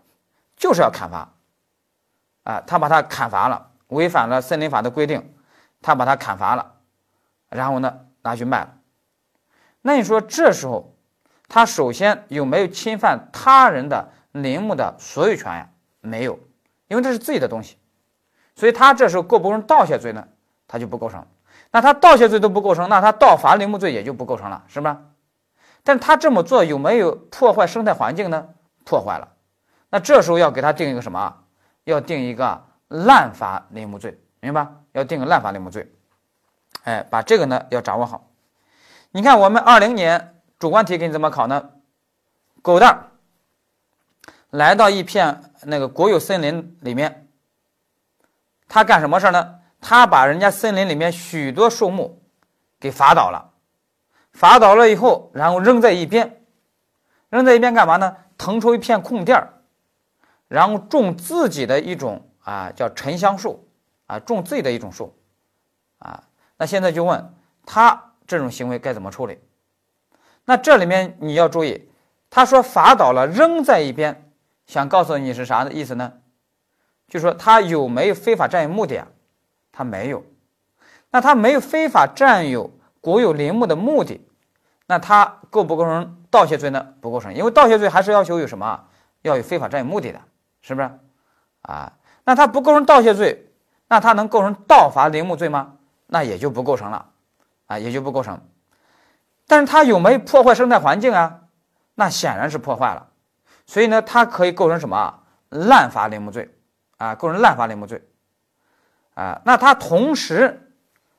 [0.56, 1.32] 就是要砍伐，
[2.44, 5.34] 啊，他把它砍伐了，违反了森林法的规定，
[5.80, 6.74] 他把它砍伐了。
[7.48, 8.74] 然后呢，拿去卖了。
[9.82, 10.94] 那你说这时候，
[11.48, 15.68] 他首先有没有侵犯他人的林木的所有权呀？
[16.00, 16.38] 没有，
[16.88, 17.76] 因为这是自己的东西，
[18.54, 20.26] 所以他这时候构不构成盗窃罪呢？
[20.66, 21.26] 他就不构成。
[21.70, 25.02] 那他盗窃罪都不构成，那他盗伐林木罪也就不构成了，是吧？
[25.82, 28.48] 但他这么做有没有破坏生态环境呢？
[28.84, 29.28] 破坏了。
[29.90, 31.34] 那这时候要给他定一个什么？
[31.84, 34.66] 要定一个滥伐林木罪，明白？
[34.92, 35.90] 要定个滥伐林木罪。
[36.84, 38.28] 哎，把这个呢要掌握好。
[39.10, 41.70] 你看，我们二零年主观题给你怎么考呢？
[42.62, 43.10] 狗蛋儿
[44.50, 47.28] 来到一片那个国有森林里面，
[48.68, 49.60] 他干什么事儿呢？
[49.80, 52.22] 他把人家森林里面许多树木
[52.80, 53.52] 给伐倒了，
[54.32, 56.44] 伐倒了以后，然后扔在一边，
[57.30, 58.16] 扔在一边干嘛呢？
[58.36, 59.62] 腾出一片空地儿，
[60.48, 63.68] 然后种自己的一种啊叫沉香树
[64.06, 65.16] 啊，种自己的一种树
[65.98, 66.24] 啊。
[66.58, 69.38] 那现在就问他这种行为该怎么处理？
[70.44, 71.88] 那这里面你要注意，
[72.28, 74.30] 他说伐倒了扔在一边，
[74.66, 76.12] 想告诉你是啥的意思呢？
[77.08, 79.08] 就说他有没有非法占有目的啊？
[79.72, 80.22] 他没有。
[81.10, 84.20] 那他没有非法占有国有林木的目的，
[84.86, 86.94] 那他构不构成盗窃罪呢？
[87.00, 88.84] 不构成，因为盗窃罪还是要求有什么？
[89.22, 90.20] 要有非法占有目的的，
[90.60, 90.90] 是不是？
[91.62, 91.92] 啊，
[92.24, 93.50] 那他不构成盗窃罪，
[93.88, 95.77] 那他能构成盗伐林木罪吗？
[96.08, 97.06] 那也就不构成了，
[97.66, 98.40] 啊，也就不构成。
[99.46, 101.42] 但是它有没有破坏生态环境啊？
[101.94, 103.08] 那显然是破坏了，
[103.66, 105.20] 所以呢，它可以构成什么？
[105.50, 106.54] 滥伐林木罪，
[106.98, 108.02] 啊，构成滥伐林木罪，
[109.14, 110.74] 啊，那它同时，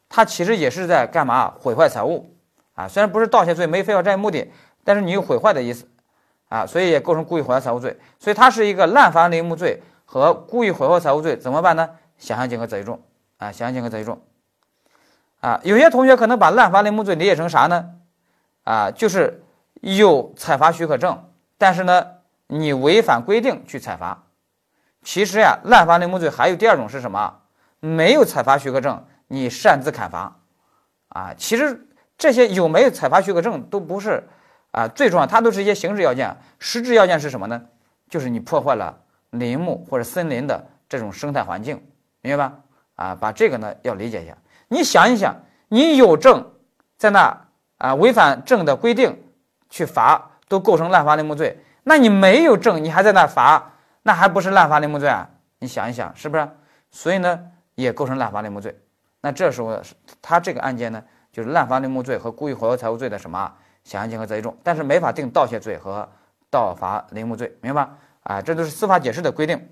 [0.07, 1.51] 它其实也是在干嘛？
[1.59, 2.35] 毁坏财物，
[2.75, 4.51] 啊，虽然不是盗窃罪，没非法占有目的，
[4.83, 5.87] 但是你有毁坏的意思，
[6.47, 11.89] 啊，所以也构成故意毁坏财物罪，所以它是一个滥伐林木罪和故意毁坏财物罪，怎么办呢？
[12.19, 13.01] 想象竞合择一重，
[13.37, 14.21] 啊，想象竞合择一重。
[15.39, 17.91] 啊，有些同学可能把滥伐林木罪理解成啥呢？
[18.63, 19.43] 啊，就是
[19.81, 21.25] 有采伐许可证，
[21.57, 22.05] 但是呢，
[22.47, 24.23] 你违反规定去采伐。
[25.01, 27.39] 其实呀，滥伐林木罪还有第二种是什么？
[27.79, 30.35] 没有采伐许可证，你擅自砍伐。
[31.07, 34.27] 啊，其实这些有没有采伐许可证都不是
[34.71, 37.61] 啊，最重要，它都是一些形式要件，实质要件是什么呢？
[38.09, 38.99] 就是你破坏了
[39.29, 41.81] 林木或者森林的这种生态环境，
[42.21, 42.59] 明白吧？
[42.95, 44.37] 啊，把这个呢要理解一下。
[44.69, 45.35] 你想一想，
[45.67, 46.51] 你有证
[46.97, 47.45] 在那
[47.77, 49.21] 啊违反证的规定
[49.69, 51.59] 去罚，都构成滥罚令目罪。
[51.83, 55.27] 那你没有证，你还在那罚，那还不是滥罚令目罪啊？
[55.59, 56.47] 你想一想，是不是？
[56.91, 57.39] 所以呢，
[57.75, 58.79] 也构成滥罚令目罪。
[59.21, 59.81] 那这时候
[60.21, 63.51] 他这个案件呢，就是滥罚令目罪和故意毁坏财物罪的什么
[63.83, 66.07] 想象竞合择一重，但是没法定盗窃罪和
[66.49, 67.97] 盗伐林木罪，明白吧？
[68.23, 69.69] 啊，这都是司法解释的规定。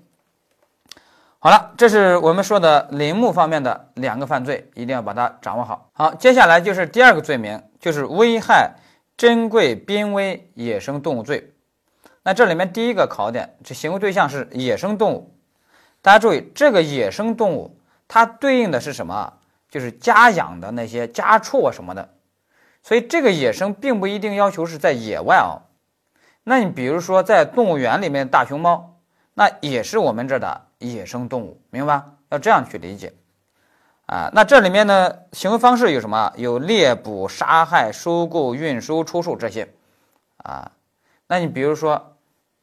[1.40, 5.88] 好了，这是我们说的林木方面的两个犯罪，一定要把它掌握好。
[5.92, 8.74] 好，接下来就是第二个罪名，就是危害
[9.16, 11.52] 珍贵濒危野生动物罪。
[12.24, 15.32] 那这里面第一个考点，这行为对象是野生动物。
[16.02, 19.34] 大家注意，这个野生动物它对应的是什么？
[19.70, 22.08] 就是家养的那些家畜啊什么的。
[22.82, 25.62] 所以这个野生并不一定要求是在野外啊。
[26.42, 28.96] 那你比如说在动物园里面大熊猫，
[29.34, 32.12] 那也是我们这儿的野生动物，明白吧？
[32.30, 33.14] 要这样去理解
[34.06, 34.30] 啊。
[34.32, 36.32] 那这里面呢，行为方式有什么？
[36.36, 39.72] 有猎捕、杀害、收购、运输、出售这些
[40.38, 40.72] 啊。
[41.26, 42.16] 那你比如说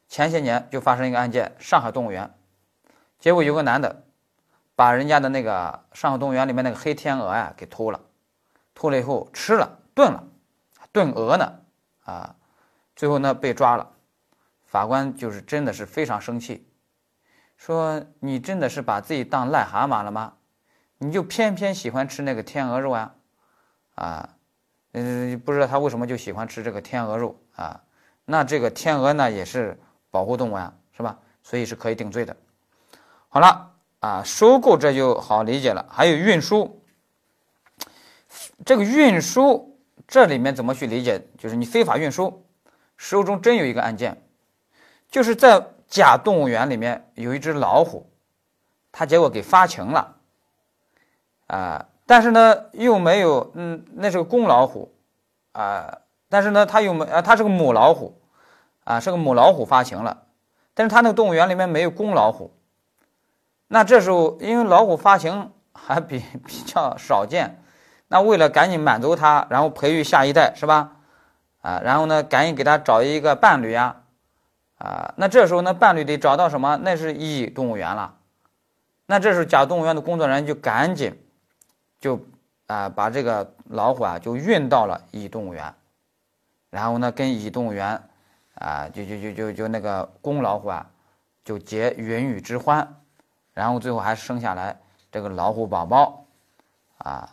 [0.08, 2.32] 前些年就发生一个案件，上海动物园，
[3.18, 4.04] 结果有个男的
[4.74, 8.00] 把人家的那个上海动物园里面那个黑天鹅呀给偷了，
[8.74, 10.24] 偷了以后吃了炖了，
[10.92, 11.52] 炖鹅呢
[12.04, 12.34] 啊。
[12.96, 13.90] 最后呢，被抓了，
[14.64, 16.65] 法官就是真的是非常生气，
[17.56, 20.34] 说你真的是把自己当癞蛤蟆了吗？
[20.98, 23.14] 你就偏偏喜欢吃那个天鹅肉啊，
[23.96, 24.28] 啊，
[24.92, 27.82] 嗯，不知道他为什么就喜欢吃这个天鹅肉啊？
[28.24, 29.78] 那这个天鹅呢也是
[30.10, 31.18] 保护动物呀，是吧？
[31.42, 32.36] 所以是可以定罪的。
[33.28, 36.82] 好了啊，收购这就好理解了，还有运输，
[38.64, 41.26] 这个运输这里面怎么去理解？
[41.38, 42.44] 就是你非法运输。
[42.96, 44.22] 实务中真有一个案件，
[45.10, 48.10] 就是在假动物园里面有一只老虎，
[48.92, 50.16] 它结果给发情了，
[51.46, 54.92] 啊，但是呢又没有，嗯，那是个公老虎，
[55.52, 58.20] 啊，但是呢它又没，啊，它是个母老虎，
[58.84, 60.24] 啊，是个母老虎发情了，
[60.74, 62.52] 但是它那个动物园里面没有公老虎，
[63.68, 67.62] 那这时候因为老虎发情还比比较少见，
[68.08, 70.92] 那为了赶紧满足它，然后培育下一代，是吧？
[71.62, 74.02] 啊，然后呢，赶紧给它找一个伴侣呀，
[74.78, 76.76] 啊，那这时候呢，伴侣得找到什么？
[76.82, 78.14] 那是乙动物园了。
[79.06, 81.18] 那这时候甲动物园的工作人员就赶紧，
[82.00, 82.20] 就
[82.66, 85.74] 啊，把这个老虎啊就运到了乙动物园，
[86.70, 88.02] 然后呢，跟乙动物园
[88.54, 90.90] 啊，就就就就就那个公老虎啊，
[91.44, 92.96] 就结云雨之欢，
[93.54, 94.78] 然后最后还生下来
[95.10, 96.24] 这个老虎宝宝，
[96.98, 97.32] 啊。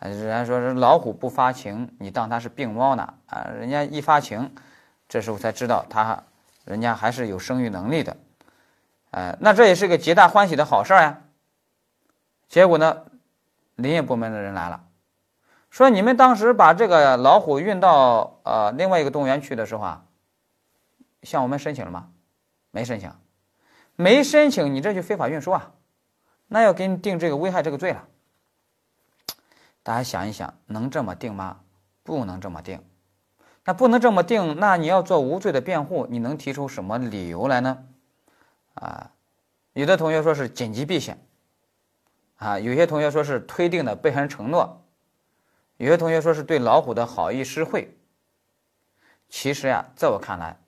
[0.00, 3.14] 人家说是老虎不发情，你当它是病猫呢？
[3.24, 4.54] 啊，人家一发情，
[5.08, 6.22] 这时候才知道它，
[6.64, 8.16] 人家还是有生育能力的，
[9.10, 11.22] 哎，那这也是个皆大欢喜的好事儿呀。
[12.48, 13.04] 结果呢，
[13.76, 14.84] 林业部门的人来了，
[15.70, 20.04] 说你们当时把这个老虎运到呃另外一个动物园去的时候啊，
[21.22, 22.10] 向我们申请了吗？
[22.70, 23.12] 没申请，
[23.96, 25.72] 没申请，你这就非法运输啊，
[26.48, 28.06] 那要给你定这个危害这个罪了。
[29.82, 31.60] 大家想一想，能这么定吗？
[32.02, 32.82] 不能这么定。
[33.64, 37.84] 那不能这么定，那你要做无罪的辩护，你能提出什么理由来呢？
[38.74, 39.10] 啊，
[39.72, 41.18] 有的同学说是紧急避险，
[42.36, 44.84] 啊，有些同学说是推定的被害人承诺，
[45.78, 47.96] 有些同学说是对老虎的好意施惠。
[49.30, 50.58] 其实呀，在我看来，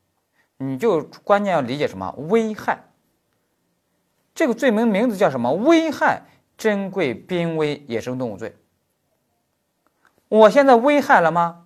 [0.57, 2.85] 你就关键要理解什么危害。
[4.35, 5.53] 这个罪名名字叫什么？
[5.53, 6.23] 危害
[6.57, 8.57] 珍贵濒危野生动物罪。
[10.29, 11.66] 我现在危害了吗？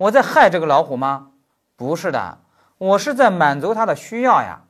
[0.00, 1.32] 我在害这个老虎吗？
[1.76, 2.38] 不是的，
[2.78, 4.62] 我是在满足它的需要呀，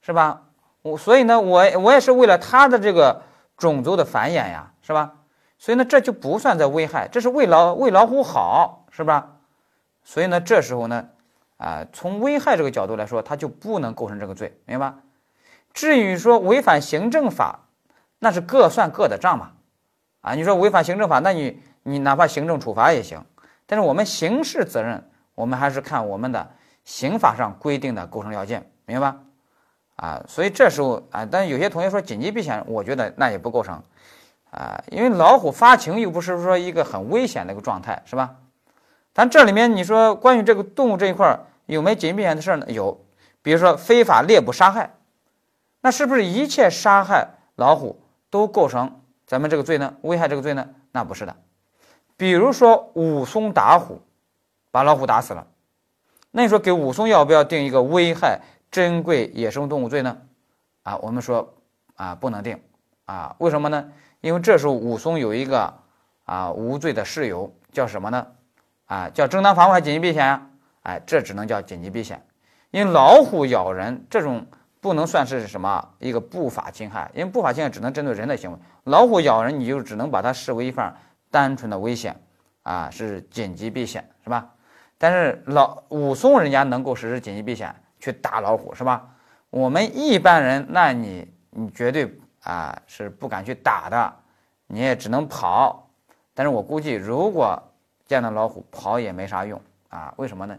[0.00, 0.44] 是吧？
[0.80, 3.20] 我所以呢，我我也是为了它的这个
[3.58, 5.16] 种族的繁衍呀，是吧？
[5.58, 9.32] 所以呢，这就不算在危害，这是为老为老虎好，是吧？
[10.02, 11.10] 所以呢，这时候呢，
[11.58, 14.94] 啊，从危害这个角度来说，它就不能构成这个罪，明白？
[15.74, 17.68] 至于说违反行政法，
[18.18, 19.52] 那是各算各的账嘛，
[20.22, 21.60] 啊，你说违反行政法，那你。
[21.86, 23.22] 你哪怕行政处罚也行，
[23.66, 25.02] 但是我们刑事责任，
[25.34, 26.50] 我们还是看我们的
[26.84, 29.20] 刑法上规定的构成要件，明白吧？
[29.96, 33.82] 啊，所以这时候啊，但有些同学说紧急避险，我觉得那也不构成，
[34.50, 38.36] 啊，因为老虎发情又不是说一个很危险的一个状态，是吧？
[39.12, 42.66] 但这里面你说关于这个动物这一块有没紧急避险的事呢？
[42.68, 43.04] 有，
[43.40, 44.94] 比如说非法猎捕杀害，
[45.80, 49.94] 那是不是一切杀害老虎都构成咱们这个罪呢？
[50.02, 50.68] 危害这个罪呢？
[50.90, 51.36] 那不是的。
[52.16, 54.00] 比如说武松打虎，
[54.70, 55.46] 把老虎打死了，
[56.30, 58.40] 那你说给武松要不要定一个危害
[58.70, 60.16] 珍贵野生动物罪呢？
[60.82, 61.54] 啊，我们说
[61.96, 62.60] 啊不能定
[63.06, 63.92] 啊，为什么呢？
[64.20, 65.72] 因为这时候武松有一个
[66.24, 68.26] 啊无罪的事由，叫什么呢？
[68.86, 70.46] 啊，叫正当防卫还紧急避险呀？
[70.82, 72.22] 哎，这只能叫紧急避险，
[72.70, 74.46] 因为老虎咬人这种
[74.80, 80.92] 不能算是什么一个不法侵害，因为不法侵害只能针对人的行为，老虎咬人你就只能把它视为一份
[81.34, 82.14] 单纯的危险
[82.62, 84.48] 啊，是紧急避险是吧？
[84.96, 89.04] 但是老武松人家能够实施紧急避险去打老虎是吧？
[89.50, 94.14] 我们一般人，那你你绝对啊是不敢去打的，
[94.68, 95.90] 你也只能跑。
[96.34, 97.60] 但是我估计，如果
[98.06, 100.14] 见到老虎跑也没啥用啊？
[100.16, 100.56] 为什么呢？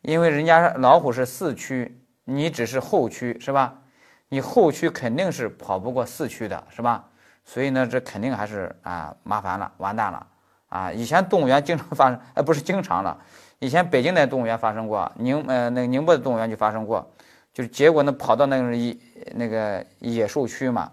[0.00, 3.82] 因为人家老虎是四驱，你只是后驱是吧？
[4.30, 7.04] 你后驱肯定是跑不过四驱的是吧？
[7.46, 10.26] 所以呢，这肯定还是啊麻烦了，完蛋了
[10.68, 10.92] 啊！
[10.92, 13.16] 以前动物园经常发生，哎，不是经常了，
[13.60, 17.08] 以前北京的动物园发生过，宁呃那个宁波的动物园就发生过。
[17.54, 18.94] 就是结果呢，跑到那个野
[19.34, 20.92] 那个野兽区嘛，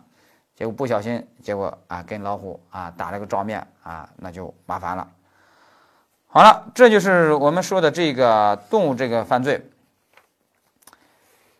[0.56, 5.06] 结果不小心，结果啊跟老虎啊打了个照面啊，那就麻烦了。
[6.28, 9.70] 好了，这就是我们说的这个动物这个犯罪。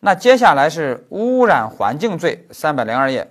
[0.00, 3.30] 那接下来是污染环境罪，三百零二页，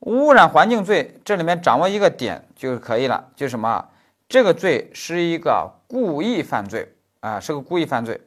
[0.00, 3.88] 污染环境罪这里面掌握一个点就可以了，就是什么？
[4.28, 8.20] 这个罪是一个故意犯罪啊，是个故意犯罪。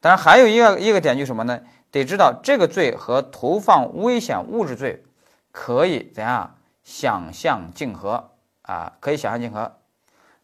[0.00, 1.60] 当然还有一个一个点就是什么呢？
[1.90, 5.02] 得知道这个罪和投放危险物质罪
[5.52, 8.30] 可以怎样想象竞合
[8.62, 8.92] 啊？
[9.00, 9.76] 可以想象竞合。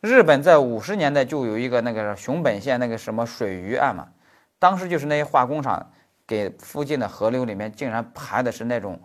[0.01, 4.09] 日本在五十年代就有一个那个熊本县那个什么水鱼案嘛，
[4.59, 5.90] 当时就是那些化工厂
[6.26, 9.01] 给附近的河流里面竟然排的是那种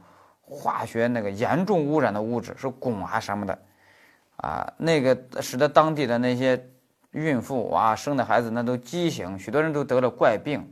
[0.53, 3.57] 化学那个严重污染的物质，是汞啊什么的
[4.35, 6.69] 啊，那个使得当地的那些
[7.11, 10.69] 孕妇啊生的孩子那都畸形，许多人都得了怪病。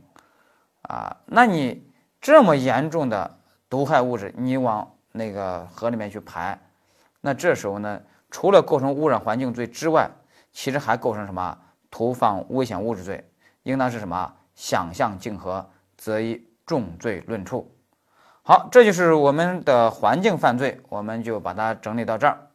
[0.82, 3.38] 啊，那你这么严重的
[3.70, 6.58] 毒害物质，你往那个河里面去排，
[7.22, 8.00] 那这时候呢，
[8.30, 10.10] 除了构成污染环境罪之外，
[10.52, 11.56] 其实还构成什么？
[11.90, 13.24] 投放危险物质罪，
[13.62, 14.34] 应当是什么？
[14.54, 17.74] 想象竞合，则以重罪论处。
[18.42, 22.49] 好，这就是我们的环境犯罪，我们就把它整理到这儿。